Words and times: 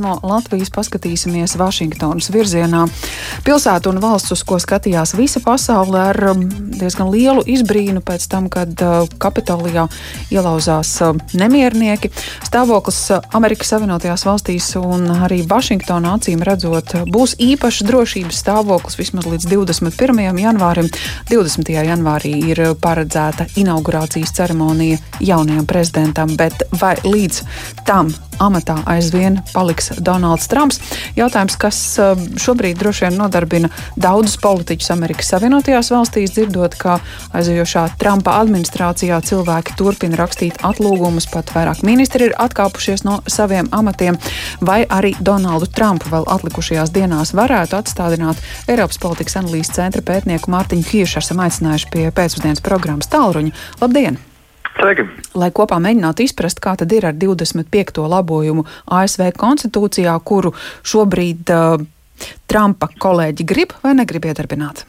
No 0.00 0.14
Latvijas 0.24 0.70
paskatīsimies 0.72 1.56
Vašingtonas 1.60 2.30
virzienā. 2.32 2.86
Pilsēta 3.44 3.90
un 3.90 3.98
valsts, 4.00 4.32
uz 4.32 4.42
ko 4.46 4.56
skatījās 4.62 5.12
visa 5.18 5.42
pasaule, 5.44 5.98
ar 6.00 6.18
um, 6.30 6.46
diezgan 6.72 7.10
lielu 7.12 7.42
izbrīnu 7.44 8.00
pēc 8.04 8.24
tam, 8.32 8.48
kad 8.52 8.72
uh, 8.80 9.04
Kapitolijā 9.20 9.84
ielauzās 10.32 10.94
uh, 11.04 11.12
nemiernieki. 11.36 12.12
Stāvoklis 12.46 13.02
uh, 13.12 13.20
Amerikas 13.36 13.74
Savienotajās 13.74 14.24
valstīs 14.28 14.70
un 14.80 15.10
arī 15.12 15.42
Vašingtonā 15.48 16.16
acīm 16.16 16.44
redzot 16.46 16.96
būs 17.12 17.36
īpašs 17.42 17.84
drošības 17.88 18.42
stāvoklis 18.46 18.96
vismaz 19.00 19.28
līdz 19.28 19.48
21. 19.52 20.24
janvārim. 20.46 20.88
20. 21.28 21.72
janvārī 21.76 22.34
ir 22.52 22.64
paredzēta 22.80 23.50
inaugurācijas 23.60 24.32
ceremonija 24.40 25.00
jaunajam 25.20 25.68
prezidentam, 25.68 26.36
bet 26.40 26.64
vai 26.80 26.96
līdz 27.04 27.42
tam 27.84 28.12
amatā 28.42 28.78
aizvien 28.88 29.40
paliks 29.52 29.90
Donalds 29.98 30.48
Trumps. 30.50 30.80
Jautājums, 31.16 31.56
kas 31.60 31.78
uh, 32.00 32.16
šobrīd 32.40 32.78
droši 32.80 33.06
vien 33.06 33.18
nodarbina 33.20 33.70
daudzus 34.00 34.38
politiķus 34.42 34.92
Amerikas 34.94 35.32
Savienotajās 35.32 35.92
valstīs, 35.92 36.34
dzirdot, 36.36 36.76
ka 36.80 36.98
aizejošā 37.36 37.86
Trumpa 38.00 38.38
administrācijā 38.40 39.20
cilvēki 39.28 39.76
turpina 39.78 40.18
rakstīt 40.20 40.62
atlūgumus, 40.66 41.28
pat 41.32 41.52
vairāk 41.54 41.84
ministri 41.86 42.30
ir 42.30 42.36
atkāpušies 42.40 43.06
no 43.08 43.20
saviem 43.30 43.70
amatiem, 43.72 44.18
vai 44.60 44.82
arī 44.88 45.14
Donaldu 45.20 45.70
Trumpu 45.72 46.12
vēl 46.12 46.28
atlikušajās 46.36 46.92
dienās 46.94 47.34
varētu 47.36 47.78
atstādināt 47.78 48.42
Eiropas 48.68 49.00
politikas 49.02 49.40
analīzes 49.42 49.74
centra 49.76 50.04
pētnieku 50.06 50.52
Mārtiņu 50.52 50.88
Kiršu. 50.88 51.22
Esam 51.22 51.42
aicinājuši 51.44 51.92
pie 51.92 52.10
pēcpusdienas 52.14 52.64
programmas 52.64 53.10
tālruņa. 53.12 53.56
Labdien! 53.82 54.31
Sveiki. 54.82 55.04
Lai 55.38 55.52
kopā 55.54 55.76
mēģinātu 55.78 56.24
izprast, 56.26 56.58
kā 56.62 56.74
tad 56.78 56.90
ir 56.90 57.06
ar 57.06 57.14
25. 57.14 58.02
labojumu 58.10 58.64
ASV 58.90 59.28
konstitūcijā, 59.38 60.16
kuru 60.26 60.50
šobrīd 60.82 61.52
uh, 61.54 61.84
Trumpa 62.50 62.90
kolēģi 63.02 63.46
grib 63.46 63.76
vai 63.84 63.94
negrib 63.98 64.26
iedarbināt. 64.26 64.82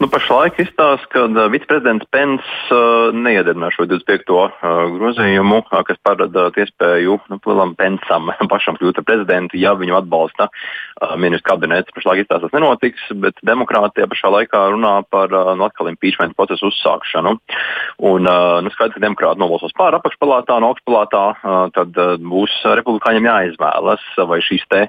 Nu, 0.00 0.06
pašlaik 0.08 0.56
izstāsta, 0.62 1.04
ka 1.12 1.26
viceprezidents 1.52 2.06
Pence 2.08 2.72
uh, 2.72 3.12
neiedarbina 3.12 3.68
šo 3.74 3.84
25. 3.84 4.30
Uh, 4.32 4.86
grozījumu, 4.94 5.58
uh, 5.60 5.82
kas 5.84 5.98
paredzēta 6.00 6.62
iespēju 6.62 7.18
nu, 7.28 7.36
Lilam 7.44 7.74
Pensam 7.76 8.30
pašam 8.52 8.78
kļūt 8.80 9.02
par 9.02 9.06
prezidentu, 9.10 9.58
ja 9.60 9.74
viņu 9.76 9.98
atbalsta 9.98 10.48
ministrs 11.20 11.44
kabinets. 11.44 11.92
Pašlaik 11.92 12.22
izstāsta 12.22 12.48
tas 12.48 12.56
nenotiks, 12.56 13.02
bet 13.20 13.44
demokrātija 13.44 14.08
pašā 14.08 14.32
laikā 14.32 14.62
runā 14.72 14.94
par 15.12 15.32
nu, 15.32 15.64
atkal 15.68 15.88
impeachment 15.92 16.32
procesu 16.36 16.68
uzsākšanu. 16.68 17.36
Un, 18.04 18.28
nu, 18.28 18.72
skaidrs, 18.72 18.96
ka 18.96 19.04
demokrāti 19.04 19.40
nobalsos 19.40 19.72
pār 19.76 19.96
apakšpalātā 19.96 20.58
un 20.60 20.68
augšpalātā, 20.68 21.22
tad 21.76 21.96
būs 22.20 22.58
republikāņiem 22.80 23.30
jāizvēlas, 23.30 24.04
vai 24.28 24.40
šīs 24.44 24.66
te 24.72 24.82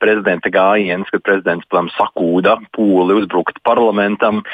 prezidenta 0.00 0.52
gājiens, 0.52 1.08
kad 1.12 1.24
prezidents, 1.24 1.68
piemēram, 1.70 1.88
sakūda 1.96 2.58
pūli 2.76 3.16
uzbrukt 3.22 3.62
parlamentam, 3.64 4.44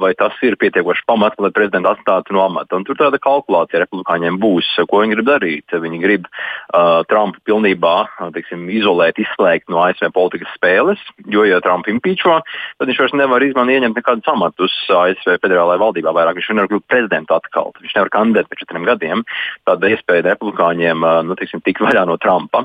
vai 0.00 0.12
tas 0.18 0.36
ir 0.46 0.56
pietiekoši 0.60 1.04
pamats, 1.08 1.38
lai 1.42 1.52
prezidentu 1.54 1.90
atstātu 1.92 2.34
no 2.36 2.44
amata. 2.46 2.78
Un 2.78 2.86
tur 2.86 2.98
tāda 2.98 3.20
kalkulācija 3.22 3.82
republikāņiem 3.84 4.38
būs, 4.40 4.68
ko 4.90 5.02
viņi 5.02 5.16
grib 5.16 5.28
darīt. 5.28 5.76
Viņi 5.80 6.00
grib 6.02 6.28
uh, 6.28 7.02
Trumpu 7.10 7.42
pilnībā 7.48 7.94
teiksim, 8.34 8.68
izolēt, 8.72 9.18
izslēgt 9.20 9.70
no 9.72 9.82
ASV 9.84 10.10
politikas 10.14 10.52
spēles, 10.56 11.00
jo, 11.30 11.44
ja 11.48 11.60
Trumpu 11.64 11.92
impeacho, 11.92 12.40
tad 12.78 12.90
viņš 12.90 13.02
vairs 13.02 13.16
nevar 13.18 13.44
izmantot 13.44 13.74
ieņemt 13.74 13.98
nekādus 13.98 14.30
amatus 14.30 14.76
ASV 14.90 15.38
federālajā 15.42 15.82
valdībā. 15.82 16.14
Vairāk 16.16 16.38
viņš 16.38 16.50
nevar 16.54 16.70
kļūt 16.70 16.86
prezidentu 16.90 17.36
atkal. 17.36 17.72
Viņš 17.80 17.96
nevar 17.96 18.12
kandidēt 18.14 18.50
pēc 18.50 18.64
četriem 18.64 18.86
gadiem. 18.88 19.24
Tāda 19.68 19.92
iespēja 19.94 20.26
republikāņiem 20.30 21.04
uh, 21.06 21.20
nu, 21.26 21.36
teiksim, 21.38 21.62
tikt 21.66 21.82
vaļā 21.84 22.06
no 22.08 22.16
Trumpa. 22.20 22.64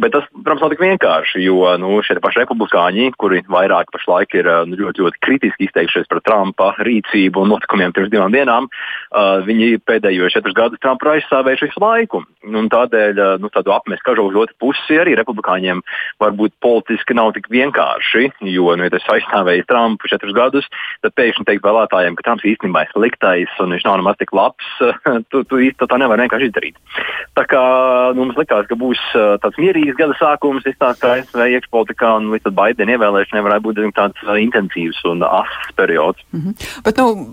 Bet 0.00 0.14
tas, 0.16 0.26
protams, 0.34 0.64
nav 0.64 0.74
tik 0.74 0.82
vienkārši, 0.84 1.44
jo 1.44 1.74
nu, 1.80 1.96
šie 2.04 2.18
paši 2.22 2.42
republikāņi, 2.44 3.12
kuri 3.20 3.44
vairāk 3.50 3.92
pašlaik 3.94 4.34
ir 4.38 4.50
nu, 4.68 4.78
ļoti, 4.80 5.04
ļoti 5.04 5.22
kritiski 5.24 5.43
kritiski 5.44 5.68
izteikšies 5.68 6.08
par 6.08 6.20
Trumpa 6.24 6.72
rīcību 6.84 7.42
un 7.42 7.52
notikumiem 7.52 7.92
pirms 7.92 8.10
divām 8.12 8.32
dienām. 8.32 8.68
Uh, 9.12 9.44
viņi 9.44 9.80
pēdējos 9.84 10.34
četrus 10.34 10.54
gadus 10.56 10.80
Trumpu 10.80 11.10
aizstāvējuši 11.12 11.68
visu 11.68 11.82
laiku. 11.82 12.22
Un 12.44 12.68
tādēļ 12.72 13.18
uh, 13.18 13.34
nu, 13.40 13.50
tādu 13.52 13.74
apmest 13.74 14.04
kažogu 14.06 14.32
ļoti 14.34 14.56
pusi 14.60 14.98
arī 15.00 15.14
republikāņiem 15.18 15.82
varbūt 16.22 16.54
politiski 16.64 17.16
nav 17.16 17.34
tik 17.36 17.48
vienkārši. 17.52 18.30
Jo, 18.48 18.74
nu, 18.76 18.86
ja 18.86 18.92
tas 18.94 19.08
aizstāvējis 19.16 19.68
Trumpu 19.68 20.10
četrus 20.10 20.34
gadus, 20.36 20.68
tad 21.04 21.14
pēkšņi 21.18 21.48
teikt 21.48 21.66
vēlētājiem, 21.66 22.16
ka 22.16 22.26
Trumps 22.28 22.48
īstenībā 22.48 22.86
ir 22.86 22.94
sliktais 22.94 23.60
un 23.60 23.74
viņš 23.74 23.86
nav 23.88 24.00
nemaz 24.00 24.18
tik 24.20 24.32
labs, 24.36 24.70
tu, 25.30 25.44
tu 25.44 25.60
īsti 25.68 25.88
tā 25.90 26.00
nevar 26.00 26.22
vienkārši 26.22 26.50
izdarīt. 26.50 26.80
Tā 27.34 27.46
kā 27.50 27.64
nu, 28.14 28.24
mums 28.24 28.38
likās, 28.40 28.66
ka 28.70 28.78
būs 28.78 29.00
uh, 29.18 29.36
tāds 29.42 29.60
mierīgs 29.60 29.98
gada 29.98 30.16
sākums, 30.20 30.66
izstāstā 30.68 31.18
ASV 31.18 31.46
iekšpolitikā 31.58 32.14
un 32.20 32.30
līdz 32.34 32.52
Baidena 32.54 32.96
ievēlēšanai 32.96 33.44
varētu 33.44 33.66
būt 33.68 33.96
tāds 33.96 34.24
intensīvs 34.44 35.00
un 35.10 35.24
asas 35.42 35.76
periods. 35.76 36.26
Mm 36.32 36.40
-hmm. 36.40 36.82
Bet, 36.84 36.96
nu, 36.96 37.28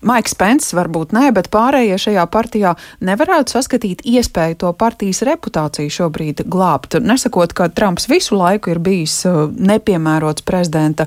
Maiks 0.00 0.32
Pence 0.34 0.76
varbūt 0.76 1.12
nē, 1.12 1.28
bet 1.36 1.50
pārējie 1.52 1.98
šajā 2.00 2.24
partijā 2.32 2.72
nevarētu 3.04 3.52
saskatīt 3.52 4.00
iespēju 4.08 4.56
to 4.62 4.72
partijas 4.72 5.20
reputāciju 5.28 5.92
šobrīd 5.92 6.44
glābt. 6.48 6.96
Nesakot, 7.04 7.52
ka 7.52 7.68
Trumps 7.68 8.08
visu 8.08 8.38
laiku 8.40 8.70
ir 8.70 8.78
bijis 8.78 9.26
uh, 9.28 9.50
nepiemērots 9.52 10.42
prezidenta 10.42 11.06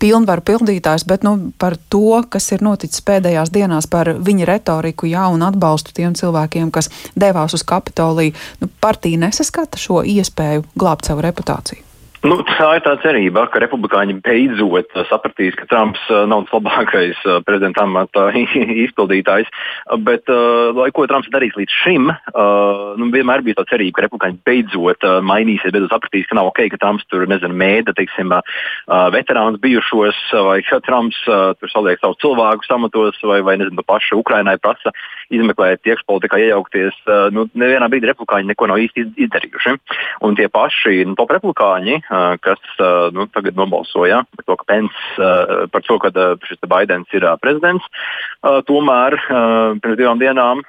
pilnvaru 0.00 0.40
pildītājs, 0.48 1.04
bet 1.04 1.26
nu, 1.26 1.52
par 1.60 1.76
to, 1.92 2.22
kas 2.32 2.48
ir 2.54 2.64
noticis 2.64 3.04
pēdējās 3.04 3.52
dienās, 3.52 3.90
par 3.90 4.14
viņa 4.16 4.48
retoriku, 4.48 5.10
jā, 5.10 5.26
un 5.28 5.44
atbalstu 5.44 5.92
tiem 5.96 6.16
cilvēkiem, 6.16 6.72
kas 6.72 6.88
devās 7.20 7.52
uz 7.58 7.66
Kapitoliju, 7.68 8.32
nu, 8.62 8.72
partija 8.80 9.20
nesaskata 9.26 9.80
šo 9.80 10.00
iespēju 10.08 10.64
glābt 10.72 11.10
savu 11.10 11.28
reputāciju. 11.28 11.89
Nu, 12.20 12.36
tā 12.44 12.66
ir 12.76 12.82
tā 12.84 12.92
cerība, 13.00 13.46
ka 13.48 13.62
republikāņi 13.62 14.18
beidzot 14.20 14.92
sapratīs, 15.08 15.54
ka 15.56 15.64
Trumps 15.70 16.02
uh, 16.12 16.26
nav 16.28 16.42
tas 16.44 16.58
labākais 16.58 17.22
uh, 17.24 17.38
prezidenta 17.46 17.86
amata 17.86 18.26
izpildītājs. 18.84 19.48
Bet, 20.04 20.28
uh, 20.28 20.68
lai 20.76 20.90
ko 20.92 21.06
Trumps 21.08 21.30
darīs 21.32 21.56
līdz 21.56 21.78
šim, 21.80 22.10
nu, 23.00 23.08
vienmēr 23.14 23.40
bija 23.44 23.56
tā 23.60 23.64
cerība, 23.72 23.96
ka 23.96 24.04
republikāņi 24.04 24.40
beidzot 24.44 25.06
mainīsies, 25.24 25.72
beidzot 25.72 25.94
sapratīs, 25.94 26.28
ka 26.28 26.36
nav 26.36 26.50
ok, 26.50 26.60
ka 26.74 26.80
Trumps 26.82 27.08
tur 27.08 27.24
nezinu, 27.30 27.56
mēda 27.56 27.94
teiksim, 27.96 28.34
veterānus 29.14 29.62
bijušos, 29.64 30.20
vai 30.46 30.58
ka 30.66 30.80
Trumps 30.84 31.22
tur 31.24 31.72
saliek 31.72 32.00
savus 32.02 32.20
cilvēkus 32.20 32.72
amatos, 32.76 33.20
vai, 33.24 33.40
vai 33.46 33.56
nezinu, 33.60 33.84
pašu 33.88 34.20
Ukrainai 34.20 34.58
prasa 34.60 34.92
izmeklēt 35.30 35.86
iekšpolitikā, 35.86 36.40
iejaukties. 36.44 36.96
Nu, 37.34 37.46
nevienā 37.54 37.90
brīdī 37.90 38.10
republikāņi 38.10 38.52
neko 38.52 38.70
nav 38.70 38.82
īsti 38.82 39.06
izdarījuši. 39.26 39.76
Un 40.26 40.38
tie 40.38 40.48
paši 40.52 41.04
nu, 41.08 41.16
top 41.18 41.32
republikāņi 41.36 42.00
kas 42.44 42.60
nu, 43.14 43.26
tagad 43.34 43.56
nobalsoja 43.58 44.22
par 44.36 44.44
to, 44.46 44.56
ka 44.60 44.66
Pence, 44.70 45.00
par 45.72 45.84
to, 45.86 45.98
ka 46.02 46.10
šis 46.46 46.60
Baidens 46.70 47.10
ir 47.16 47.26
prezidents. 47.42 47.86
Tomēr 48.68 49.16
pirms 49.82 49.98
divām 49.98 50.20
dienām 50.20 50.62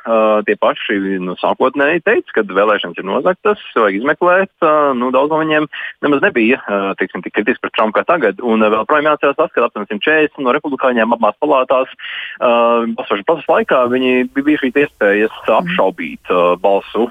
tie 0.47 0.57
paši 0.59 0.99
nu, 1.23 1.35
sākotnēji 1.41 2.03
teica, 2.07 2.38
ka 2.38 2.45
vēlēšanas 2.47 2.99
ir 3.01 3.07
nozagtas, 3.07 3.61
vajag 3.78 4.01
izmeklēt. 4.01 4.51
Nu, 4.97 5.11
daudz 5.13 5.33
no 5.33 5.41
viņiem 5.41 5.67
nemaz 6.05 6.23
nebija 6.25 6.61
teiksim, 6.99 7.23
tik 7.25 7.35
kritiski 7.38 7.63
par 7.66 7.73
Trumpu 7.75 7.99
kā 7.99 8.05
tagad. 8.07 8.41
Un 8.43 8.63
vēl 8.63 8.85
projām 8.89 9.11
jāatcerās 9.11 9.39
tas, 9.39 9.53
ka 9.53 9.66
apmēram 9.67 9.89
140 9.89 10.45
no 10.45 10.55
republikāņiem 10.57 11.17
abās 11.17 11.38
palātās 11.41 11.93
balsošanas 12.41 13.28
procesa 13.28 13.57
laikā 13.57 13.81
viņi 13.91 14.13
bija 14.35 14.50
šī 14.59 14.72
iespējas 14.84 15.35
apšaubīt 15.57 16.31
balsu 16.63 17.07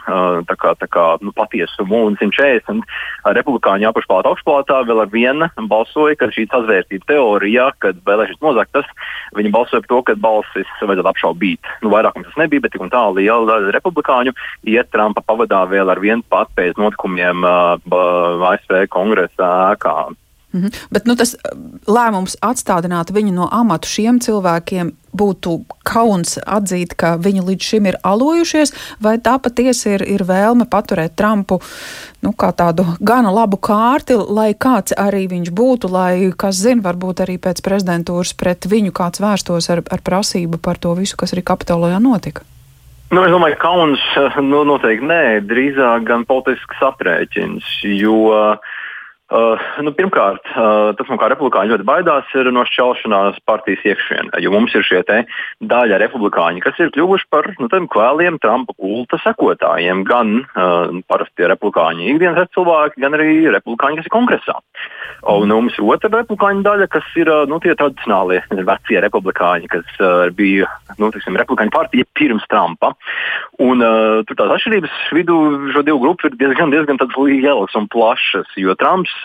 tā 0.49 0.57
kā, 0.61 0.75
tā 0.81 0.89
kā, 0.91 1.07
nu, 1.25 1.33
patiesumu 1.37 2.05
un 2.09 2.19
140 2.21 2.85
republikāņu 3.37 3.91
apakšpalātā 3.91 4.33
augšpalātā 4.33 4.81
vēl 4.89 5.03
ar 5.05 5.11
vienu 5.13 5.49
balsoja, 5.71 6.19
ka 6.21 6.31
šī 6.35 6.47
sazvērtība 6.51 7.09
teorija, 7.11 7.71
kad 7.83 8.01
vēlēšanas 8.07 8.45
nozagtas, 8.45 8.89
viņi 9.37 9.53
balsoja 9.55 9.83
par 9.85 9.93
to, 9.93 10.01
ka 10.09 10.17
balsis 10.21 10.73
vajadzētu 10.81 11.13
apšaubīt. 11.13 11.71
Nu, 11.85 11.93
vairākums 11.95 12.31
tas 12.31 12.41
nebija, 12.41 12.65
bet 12.65 12.75
tik 12.75 12.85
un 12.85 12.93
tā 12.93 13.03
liela 13.17 13.47
daļa 13.49 13.75
republikāņu 13.77 14.35
iet 14.71 14.91
Trumpa 14.95 15.25
pavadā 15.27 15.65
vēl 15.71 15.93
ar 15.93 16.03
vienu 16.03 16.27
pat 16.33 16.51
pēc 16.59 16.81
notikumiem 16.81 17.45
uh, 17.47 18.51
ASV 18.51 18.85
kongresa 18.93 19.53
ēkā. 19.75 19.97
Mm 20.53 20.63
-hmm. 20.63 20.75
Bet 20.91 21.07
nu, 21.07 21.15
tas 21.15 21.37
lēmums 21.87 22.37
atstādināt 22.43 23.11
viņu 23.11 23.33
no 23.33 23.49
amata 23.53 23.89
šiem 23.89 24.19
cilvēkiem 24.21 24.93
būtu 25.17 25.65
kauns 25.83 26.39
atzīt, 26.47 26.95
ka 26.97 27.17
viņi 27.17 27.43
līdz 27.47 27.63
šim 27.63 27.87
ir 27.87 27.97
alojušies, 28.03 28.73
vai 29.03 29.19
tā 29.19 29.39
patiesi 29.43 29.91
ir, 29.95 30.03
ir 30.03 30.23
vēlme 30.25 30.67
paturēt 30.71 31.17
Trumpu 31.17 31.61
nu, 32.23 32.33
kā 32.33 32.53
tādu 32.53 32.85
gana 33.01 33.31
labu 33.31 33.57
kārti, 33.57 34.15
lai 34.15 34.55
kāds 34.55 34.93
arī 34.99 35.27
viņš 35.29 35.51
būtu, 35.51 35.91
lai, 35.91 36.33
kas 36.37 36.55
zina, 36.55 36.83
varbūt 36.83 37.21
arī 37.21 37.39
pēc 37.39 37.63
prezidentūras 37.63 38.35
pret 38.35 38.67
viņu 38.67 38.93
kāds 38.93 39.21
vērstos 39.21 39.71
ar, 39.71 39.83
ar 39.91 40.01
prasību 40.01 40.59
par 40.59 40.79
to 40.79 40.95
visu, 40.95 41.17
kas 41.17 41.33
arī 41.33 41.43
Kapitolijā 41.43 41.99
notika? 41.99 42.43
Nu, 43.11 43.25
es 43.25 43.33
domāju, 43.35 43.57
ka 43.59 43.63
kauns 43.63 44.01
nu, 44.39 44.65
noteikti 44.65 45.07
nē, 45.07 45.41
drīzāk 45.43 46.05
gan 46.07 46.25
politisks 46.25 46.79
aprēķins, 46.81 47.65
jo 47.83 48.19
uh, 48.31 48.77
Uh, 49.31 49.55
nu, 49.87 49.93
pirmkārt, 49.95 50.43
uh, 50.59 50.91
tas, 50.99 51.07
no 51.07 51.15
kā 51.21 51.29
republikāņi 51.31 51.71
ļoti 51.71 51.85
baidās, 51.87 52.31
ir 52.35 52.49
no 52.51 52.65
šķelšanās 52.67 53.37
partijas 53.47 53.85
iekšienē. 53.87 54.41
Jo 54.43 54.51
mums 54.51 54.75
ir 54.75 54.83
šie 54.83 55.05
daļa 55.71 56.01
republikāņi, 56.03 56.65
kas 56.65 56.81
ir 56.83 56.91
kļuvuši 56.97 57.29
par 57.31 57.47
nu, 57.63 57.69
kvēliem 57.71 58.41
Trumpa 58.43 58.75
kulta 58.75 59.21
sekotājiem. 59.23 60.03
Gan 60.09 60.41
uh, 60.43 60.91
parasti 61.07 61.47
republikāņi 61.47 62.09
ikdienas 62.11 62.51
cilvēki, 62.57 62.99
gan 63.05 63.15
arī 63.15 63.37
republikāņi, 63.55 64.01
kas 64.01 64.11
ir 64.11 64.15
kongresā. 64.17 64.57
Un 65.31 65.47
nu, 65.47 65.61
mums 65.61 65.79
ir 65.79 65.87
otra 65.87 66.11
republikāņu 66.11 66.67
daļa, 66.67 66.91
kas 66.91 67.07
ir 67.21 67.31
uh, 67.31 67.47
nu, 67.47 67.61
tie 67.63 67.77
tradicionālie 67.79 68.43
vecie 68.51 69.05
republikāņi, 69.07 69.71
kas 69.71 69.95
uh, 70.03 70.27
bija 70.35 70.67
nu, 70.99 71.13
tiksim, 71.15 71.39
republikāņu 71.39 71.77
partija 71.77 72.09
pirms 72.19 72.51
Trumpa. 72.51 72.97
Un, 73.63 73.79
uh, 73.79 74.27
tur 74.27 74.43
tās 74.43 74.57
atšķirības 74.57 74.99
vidū 75.15 75.39
šo 75.71 75.87
divu 75.87 76.03
grupu 76.03 76.27
ir 76.27 76.39
diezgan, 76.41 76.75
diezgan 76.75 76.99
lielas 77.31 77.79
un 77.79 77.87
plašas. 77.95 78.51
Jo 78.59 78.75
Trumps 78.75 79.20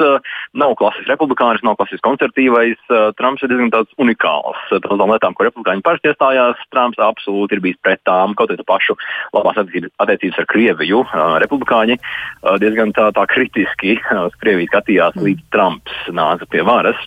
nav 0.57 0.75
klasisks 0.79 1.09
republikānis, 1.09 1.63
nav 1.65 1.77
klasisks 1.79 2.03
konservatīvais. 2.05 2.79
Uh, 2.89 3.09
Trumps 3.19 3.43
ir 3.43 3.51
diezgan 3.51 3.71
tāds 3.73 3.93
unikāls. 4.01 4.59
Tādām 4.71 5.13
lietām, 5.13 5.35
ko 5.35 5.47
republikāņi 5.47 5.83
parasti 5.85 6.11
iestājās, 6.11 6.61
Trumps 6.73 7.01
absolūti 7.01 7.57
ir 7.57 7.63
bijis 7.63 7.79
pret 7.83 8.01
tām. 8.07 8.35
Kaut 8.37 8.53
arī 8.53 8.65
pašu 8.67 8.97
labās 9.35 9.59
attiecības 9.59 10.41
ar 10.41 10.49
Krieviju. 10.51 11.03
Uh, 11.05 11.37
republikāņi 11.43 11.97
uh, 11.99 12.55
diezgan 12.61 12.93
tā, 12.95 13.09
tā 13.15 13.25
kritiski 13.31 13.97
uh, 13.99 14.25
uz 14.29 14.37
Krieviju 14.41 14.71
skatījās 14.71 15.17
mm. 15.17 15.25
līdz 15.29 15.45
Trumps 15.55 16.11
nāca 16.15 16.49
pie 16.51 16.65
varas. 16.67 16.99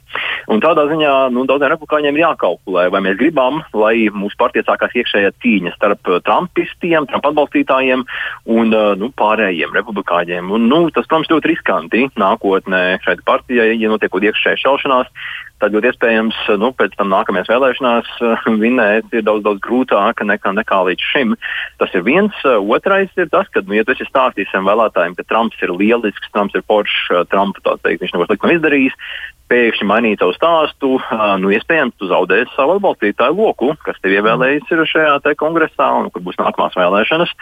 Un 0.48 0.62
tādā 0.64 0.86
ziņā 0.90 1.14
nu, 1.34 1.44
daudziem 1.48 1.74
republikāņiem 1.74 2.16
ir 2.16 2.24
jākalkulē, 2.24 2.88
vai 2.94 3.02
mēs 3.04 3.18
gribam, 3.20 3.62
lai 3.76 4.08
mūsu 4.14 4.38
partija 4.40 4.64
sākās 4.68 4.96
iekšējā 4.96 5.34
cīņa 5.42 5.74
starp 5.76 6.12
trumpistiem, 6.24 7.08
Trumpa 7.10 7.32
atbalstītājiem 7.32 8.04
un 8.54 8.72
nu, 9.00 9.10
pārējiem 9.18 9.74
republikāņiem. 9.76 10.50
Un, 10.54 10.68
nu, 10.70 10.80
tas, 10.94 11.06
protams, 11.08 11.30
ļoti 11.32 11.52
riskanti 11.52 12.04
nākotnē 12.18 12.77
šai 13.04 13.16
partijai, 13.26 13.72
ja 13.78 13.90
notiek 13.90 14.12
iekšēja 14.12 14.60
šaušanās, 14.62 15.10
tad 15.62 15.74
ļoti 15.74 15.90
iespējams 15.90 16.38
nu, 16.62 16.70
pēc 16.78 16.94
tam 16.98 17.10
nākamajās 17.12 17.50
vēlēšanās 17.50 18.10
vinēt 18.62 19.14
ir 19.14 19.24
daudz, 19.26 19.44
daudz 19.46 19.62
grūtāk 19.64 20.22
nekā, 20.26 20.54
nekā 20.58 20.80
līdz 20.90 21.08
šim. 21.12 21.34
Tas 21.82 21.94
ir 21.98 22.04
viens. 22.06 22.36
Otrais 22.44 23.10
ir 23.18 23.30
tas, 23.32 23.50
ka, 23.54 23.64
nu, 23.66 23.74
ja 23.78 23.86
tu 23.86 23.94
esi 23.96 24.06
stāstījis 24.08 24.52
saviem 24.52 24.70
vēlētājiem, 24.70 25.18
ka 25.18 25.26
Trumps 25.30 25.66
ir 25.66 25.74
lielisks, 25.74 26.30
Trumps 26.34 26.58
ir 26.58 26.64
poršs, 26.70 27.26
Trumpa 27.32 27.78
teikt, 27.82 28.04
viņš 28.04 28.14
neko 28.14 28.28
sliktu 28.30 28.54
izdarījis, 28.58 28.98
pēkšņi 29.48 29.88
mainīt 29.88 30.22
savu 30.22 30.34
stāstu, 30.36 30.90
nu, 31.42 31.52
iespējams, 31.54 31.96
tu 31.98 32.08
zaudēsi 32.10 32.52
savu 32.54 32.76
atbalstītāju 32.78 33.36
loku, 33.38 33.72
kas 33.84 33.98
tev 34.02 34.14
ievēlējis 34.18 34.72
ir 34.74 34.84
šajā 34.92 35.34
kongresā, 35.38 35.90
un 35.98 36.10
kur 36.12 36.24
būs 36.24 36.38
nākamās 36.40 36.76
vēlēšanas. 36.78 37.34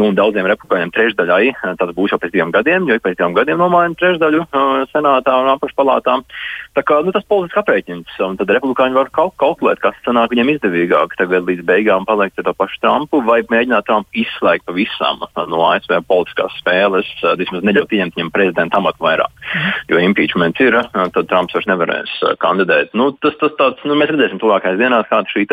Nu, 0.00 0.10
daudziem 0.16 0.48
republikāņiem 0.50 0.92
trešdaļai 0.94 1.76
tas 1.80 1.92
būs 1.96 2.12
jau 2.12 2.20
pēc 2.20 2.34
diviem 2.34 2.52
gadiem, 2.54 2.88
jo 2.88 2.98
pēc 3.00 3.18
diviem 3.18 3.36
gadiem 3.36 3.60
nomaina 3.60 3.96
trešdaļu 3.98 4.44
senātā 4.92 5.36
un 5.40 5.52
apakšpalātā. 5.54 6.18
Tā 6.74 6.82
kā 6.86 7.00
nu, 7.06 7.14
tas 7.14 7.26
politisks 7.30 7.60
aprēķins, 7.62 8.16
un 8.26 8.36
tad 8.40 8.50
republikāņi 8.56 8.98
var 8.98 9.10
kalk 9.14 9.36
kalkulēt, 9.40 9.80
kas 9.82 9.96
sanāk 10.06 10.32
viņiem 10.32 10.54
izdevīgāk 10.56 11.16
tagad 11.18 11.46
līdz 11.48 11.64
beigām 11.68 12.06
palikt 12.08 12.40
ar 12.40 12.48
to 12.48 12.54
pašu 12.58 12.80
Trumpu 12.82 13.22
vai 13.26 13.40
mēģināt 13.50 13.86
Trumpu 13.88 14.24
izslēgt 14.24 14.66
pavisam 14.68 15.22
no 15.22 15.62
ASV 15.70 16.00
politiskās 16.08 16.56
spēles, 16.60 17.08
vismaz 17.40 17.64
neļaut 17.66 17.94
viņam 17.94 18.32
prezidenta 18.34 18.80
amatu 18.80 19.06
vairāk. 19.06 19.44
Jo 19.90 20.02
impeachment 20.02 20.60
ir, 20.64 20.76
tad 21.14 21.30
Trumps 21.30 21.56
vairs 21.56 21.68
nevarēs 21.70 22.14
uh, 22.22 22.34
kandidēt. 22.42 22.92
Nu, 22.98 23.10
tas, 23.22 23.36
tas 23.40 23.54
tāds, 23.58 23.82
nu, 23.88 23.96
mēs 23.98 24.12
redzēsim 24.12 24.40
tuvākajās 24.42 24.80
dienās, 24.80 25.08
kāda 25.10 25.30
šī 25.30 25.46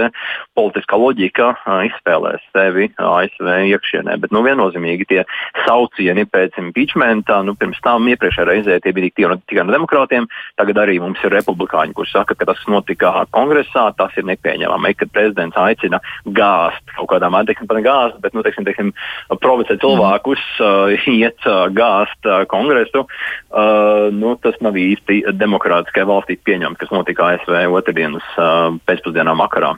politiskā 0.57 0.99
loģika 0.99 1.51
uh, 1.55 1.81
izspēlēs 1.87 2.43
sevi 2.51 2.89
ASV 2.97 3.49
iekšienē. 3.71 4.17
Bet 4.23 4.33
nu, 4.35 4.43
viennozīmīgi 4.45 5.07
tie 5.09 5.21
saucieni 5.65 6.25
pēc 6.29 6.57
impeachmenta, 6.61 7.41
nu, 7.47 7.55
pirms 7.59 7.81
tam 7.85 8.09
iepriekšējā 8.11 8.47
reizē 8.47 8.79
tie 8.83 8.93
bija 8.95 9.11
tikai 9.11 9.31
no, 9.31 9.39
tikai 9.49 9.65
no 9.67 9.75
demokrātiem, 9.75 10.27
tagad 10.59 10.81
arī 10.83 10.99
mums 11.03 11.21
ir 11.25 11.33
republikāņi, 11.35 11.95
kurš 11.97 12.15
saka, 12.15 12.37
ka 12.37 12.49
tas, 12.51 12.61
notika 12.71 13.13
kongresā, 13.35 13.89
tas 13.97 14.15
ir 14.19 14.27
nepieņemami, 14.29 14.93
kad 14.99 15.13
prezidents 15.13 15.59
aicina 15.59 16.01
gāzt 16.25 16.95
kaut 16.95 17.09
kādām, 17.13 17.37
teiksim, 17.47 17.69
pat 17.69 17.81
gāzt, 17.85 18.19
bet, 18.23 18.35
nu, 18.37 18.43
teiksim, 18.45 18.67
teiksim, 18.67 18.93
provocēt 19.41 19.81
cilvēkus, 19.83 20.43
uh, 20.61 21.07
iet 21.21 21.47
uh, 21.49 21.67
gāzt 21.73 22.29
uh, 22.29 22.43
kongresu. 22.51 23.05
Uh, 23.51 24.09
nu, 24.15 24.35
tas 24.41 24.55
nav 24.63 24.77
īsti 24.79 25.21
demokrātiski 25.35 25.50
demokrātiskajā 25.51 26.07
valstī 26.07 26.39
pieņemt, 26.39 26.80
kas 26.80 26.95
notika 26.95 27.33
ASV 27.36 27.68
otrdienas 27.75 28.25
uh, 28.39 28.71
pēcpusdienā 28.88 29.36
vakarā. 29.44 29.75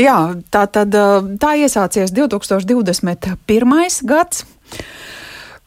Jā, 0.00 0.16
tā 0.48 0.62
tad 0.72 0.94
tā 1.42 1.50
iesācies 1.60 2.14
2021. 2.16 4.00
gads 4.08 4.46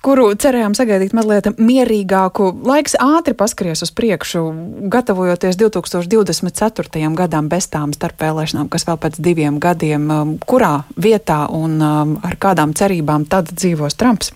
kuru 0.05 0.29
cerējām 0.39 0.75
sagaidīt 0.77 1.13
mazliet 1.15 1.49
mierīgāku. 1.59 2.49
Laiks 2.67 2.95
ātri 3.03 3.35
paskries 3.37 3.83
uz 3.83 3.91
priekšu, 3.95 4.43
gatavojoties 4.91 5.59
2024. 5.59 7.11
gadam 7.19 7.49
bez 7.51 7.67
tām 7.71 7.93
starpvēlēšanām, 7.95 8.69
kas 8.71 8.87
vēl 8.87 8.99
pēc 9.03 9.19
diviem 9.19 9.59
gadiem, 9.59 10.07
kurā 10.47 10.73
vietā 10.95 11.45
un 11.51 11.81
ar 11.83 12.39
kādām 12.39 12.75
cerībām 12.79 13.27
tad 13.29 13.51
dzīvos 13.51 13.99
Trumps. 13.99 14.33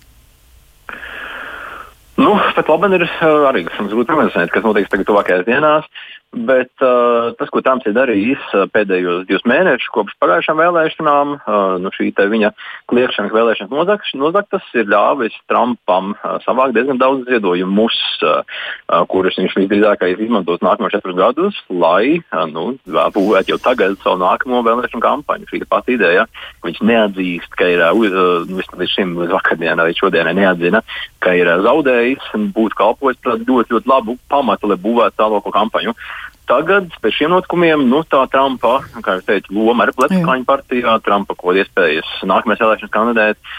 Nu, 2.14 2.34
pat 2.54 2.68
labi 2.70 2.92
ir 2.94 3.04
arī 3.48 3.64
grūti 3.90 4.06
prognozēt, 4.06 4.52
kas 4.54 4.62
notiks 4.62 4.92
tagad 4.92 5.08
tuvākajās 5.08 5.46
dienās. 5.48 5.88
Bet 6.34 6.72
uh, 6.82 7.30
tas, 7.38 7.50
ko 7.52 7.60
Trumps 7.62 7.86
ir 7.86 7.94
darījis 7.94 8.42
uh, 8.56 8.64
pēdējos 8.74 9.28
divus 9.28 9.44
mēnešus, 9.46 9.90
kopš 9.94 10.16
pagājušām 10.18 10.58
vēlēšanām, 10.58 11.34
uh, 11.38 11.76
nu 11.78 11.92
šī 11.94 12.08
viņa 12.10 12.50
kliēšanas 12.90 13.34
vēlēšanas 13.34 13.70
nozaktas, 13.70 14.10
nozaktas 14.18 14.66
ir 14.74 14.88
ļāvis 14.90 15.36
Trumpam 15.46 16.14
uh, 16.16 16.40
savākt 16.42 16.74
diezgan 16.74 16.98
daudz 16.98 17.28
ziedojumus, 17.30 17.98
uh, 18.26 18.42
uh, 18.42 19.04
kurus 19.10 19.38
viņš 19.38 19.54
visdrīzākais 19.60 20.24
izmantos 20.26 20.64
nākamos 20.64 20.96
četrus 20.96 21.14
gadus, 21.20 21.60
lai 21.70 22.18
uh, 22.18 22.42
nu, 22.50 22.66
būvētu 22.84 23.54
jau 23.54 23.60
tagad 23.62 23.94
savu 24.02 24.18
nākamo 24.24 24.64
vēlēšanu 24.66 25.06
kampaņu. 25.06 25.48
Šī 25.52 25.62
pati 25.70 25.94
ideja, 25.94 26.26
ka 26.58 26.70
viņš 26.70 26.82
neatzīst, 26.82 27.54
ka 27.54 27.70
ir 27.70 27.84
uh, 27.86 28.42
nu, 28.50 28.58
līdz 28.58 28.96
šim, 28.96 29.14
līdz 29.22 29.36
vakardienai, 29.38 29.86
līdz 29.92 30.02
šodienai 30.02 30.34
neatzina, 30.40 30.82
ka 31.22 31.38
ir 31.38 31.46
uh, 31.46 31.62
zaudējis 31.62 32.34
un 32.34 32.50
būtu 32.58 32.82
kalpojis 32.82 33.22
par 33.22 33.38
ļoti, 33.38 33.78
ļoti 33.78 33.94
labu 33.94 34.18
pamatu, 34.26 34.72
lai 34.72 34.82
būvētu 34.82 35.20
tālāko 35.22 35.54
kampaņu. 35.54 35.94
Tagad, 36.44 36.92
pēc 37.00 37.14
šiem 37.18 37.32
notikumiem, 37.32 37.86
nu, 37.88 38.02
tā 38.04 38.20
Trumpa, 38.32 38.82
kā 39.00 39.16
jau 39.16 39.24
teicu, 39.30 39.54
loma 39.56 39.86
ir 39.86 39.94
Republikāņu 39.94 40.44
partijā, 40.48 40.98
Trumpa 41.04 41.36
kaut 41.40 41.56
iespējas 41.60 42.10
nākamajās 42.28 42.60
vēlēšanās 42.60 42.92
kandidēt. 42.92 43.54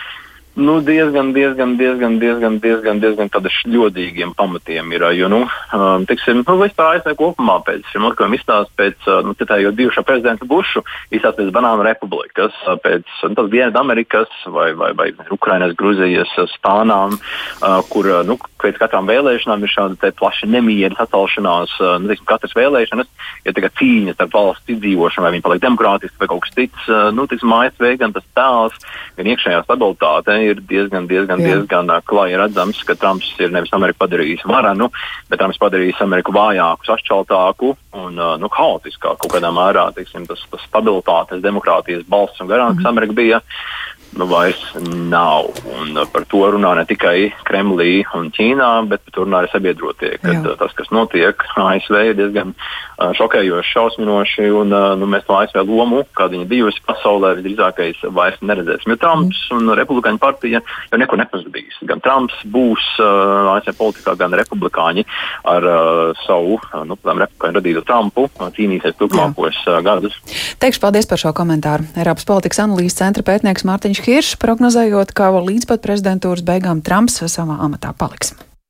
Nu, 0.56 0.80
diezgan, 0.80 1.34
diezgan, 1.34 1.76
diezgan, 1.76 2.14
diezgan, 2.20 2.54
diezgan, 2.64 3.00
diezgan 3.04 3.28
tāda 3.28 3.50
šļodīgiem 3.52 4.32
pamatiem 4.40 4.94
ir. 4.96 5.04
Jo, 5.12 5.28
nu, 5.28 5.42
um, 5.76 6.06
tiksim, 6.08 6.46
nu, 6.48 6.56
vispār 6.62 6.96
ASV 6.96 7.12
kopumā 7.20 7.58
pēc 7.68 7.90
šiem 7.92 8.06
notikumiem 8.06 8.38
izstāsta 8.38 8.72
pēc, 8.80 9.10
nu, 9.28 9.34
tā 9.36 9.58
jau 9.60 9.74
bijušā 9.76 10.06
prezidenta 10.08 10.48
Bušu, 10.48 10.86
izstāsta 11.12 11.42
pēc 11.42 11.52
Banānu 11.58 11.84
republikas, 11.84 12.56
pēc 12.86 13.04
nu, 13.04 13.36
tas 13.36 13.50
Dienvidu 13.52 13.82
Amerikas 13.82 14.32
vai, 14.48 14.70
vai, 14.80 14.94
vai 14.96 15.10
Ukrainas, 15.36 15.76
Gruzijas, 15.76 16.32
Spānām, 16.54 17.18
uh, 17.20 17.82
kur, 17.92 18.08
nu, 18.24 18.40
pēc 18.64 18.80
katrām 18.80 19.12
vēlēšanām 19.12 19.68
ir 19.68 19.76
šāda 19.76 20.14
plaša 20.16 20.48
nemiera 20.48 20.96
sacelšanās, 21.02 21.76
uh, 21.82 21.98
nu, 22.00 22.14
tiksim, 22.14 22.30
katras 22.32 22.56
vēlēšanas 22.56 23.12
ir 23.44 23.60
ja 23.60 23.74
cīņa 23.76 24.16
starp 24.16 24.40
valsts 24.40 24.72
izdzīvošanu, 24.78 25.28
vai 25.28 25.36
viņi 25.36 25.46
paliek 25.50 25.68
demokrātiski 25.68 26.24
vai 26.24 26.32
kaut 26.32 26.48
kas 26.48 26.56
cits. 26.56 26.88
Uh, 26.88 27.12
nu, 27.12 27.28
tiksim, 27.28 27.52
ASV 27.60 27.92
gan 28.00 28.16
tas 28.16 28.26
tēls, 28.40 28.80
gan 29.20 29.34
iekšējā 29.36 29.62
stabilitāte 29.68 30.45
ir 30.46 30.62
diezgan, 30.70 31.08
diezgan, 31.10 31.42
Jā. 31.42 31.56
diezgan 31.56 31.92
klāji 32.08 32.40
redzams, 32.40 32.82
ka 32.88 32.98
Trumps 33.00 33.32
ir 33.42 33.54
nevis 33.54 33.74
Ameriku 33.76 34.04
padarījis 34.06 34.46
varanu, 34.50 34.90
bet 35.30 35.42
Trumps 35.42 35.62
padarījis 35.62 36.04
Ameriku 36.06 36.36
vājāku, 36.36 36.88
sašķeltāku 36.90 37.74
un 38.06 38.22
nu, 38.42 38.52
haotiskāku 38.52 39.32
kādā 39.32 39.52
mērā. 39.56 39.88
Teiksim, 39.96 40.28
tas, 40.30 40.44
tas 40.52 40.64
stabilitātes, 40.68 41.44
demokrātijas 41.44 42.06
balsts 42.10 42.44
un 42.44 42.52
garām, 42.52 42.76
kas 42.76 42.86
mhm. 42.86 42.94
Amerika 42.94 43.18
bija 43.18 43.42
nu, 44.20 44.28
vairs 44.30 44.62
nav. 45.10 45.52
Un 45.76 45.96
uh, 45.98 46.08
par 46.12 46.26
to 46.32 46.44
runā 46.56 46.74
ne 46.78 46.86
tikai 46.88 47.32
Kremlī 47.48 48.04
un 48.18 48.32
Ķīnā, 48.36 48.70
bet 48.90 49.04
par 49.06 49.16
to 49.16 49.26
runā 49.26 49.42
arī 49.44 49.52
sabiedrotie. 49.52 50.16
Kad. 50.24 50.42
Uh, 50.44 50.56
tas, 50.60 50.74
kas 50.78 50.92
notiek 50.96 51.46
ASV, 51.68 51.98
ir 52.12 52.18
diezgan 52.20 52.54
uh, 52.56 53.12
šokējoši, 53.18 53.74
šausminoši. 53.76 54.48
Un, 54.56 54.74
nu, 55.00 55.10
mēs 55.10 55.28
to 55.28 55.38
ASV 55.38 55.62
lomu, 55.68 56.04
kāda 56.18 56.36
viņa 56.36 56.50
bijusi 56.50 56.84
pasaulē, 56.88 57.36
visdrīzākais 57.40 58.04
vairs 58.16 58.42
neredzēsim. 58.46 58.94
Jo 58.94 59.00
Trumps 59.02 59.42
mm. 59.50 59.58
un 59.60 59.76
Republikāņu 59.80 60.22
partija 60.22 60.62
jau 60.64 61.02
neko 61.02 61.20
nepazudīs. 61.20 61.80
Gan 61.90 62.04
Trumps 62.06 62.38
būs 62.52 62.86
uh, 63.04 63.56
ASV 63.56 63.76
politikā, 63.80 64.16
gan 64.20 64.36
Republikāņi 64.38 65.06
ar 65.52 65.70
uh, 65.70 66.26
savu 66.26 66.60
nu, 66.86 66.98
republikāņu 66.98 67.60
radītu 67.60 67.84
Trumpu 67.88 68.28
cīnīsies 68.56 68.98
turpmākos 69.00 69.60
uh, 69.68 69.80
gadus. 69.86 70.18
Teikšu 70.62 70.84
paldies 70.84 71.10
par 71.10 71.22
šo 71.22 71.34
komentāru. 71.36 71.88
Eiropas 72.00 72.28
politikas 72.28 72.62
analīzes 72.64 72.98
centra 73.00 73.26
pētnieks 73.26 73.66
Mārtiņš 73.68 74.05
Hiršs 74.06 74.36
prognozējot, 74.38 75.16
ka 75.18 75.32
līdz 75.34 75.66
pat 75.66 75.82
prezidentūras 75.82 76.46
beigām 76.46 76.84
Trumps 76.86 77.18
savā 77.26 77.56
amatā 77.66 77.90
paliks. 77.98 78.36